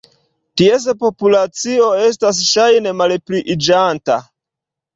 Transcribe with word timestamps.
Ties 0.61 0.87
populacio 1.03 1.91
estas 2.07 2.41
ŝajne 2.55 2.97
malpliiĝanta. 3.05 4.21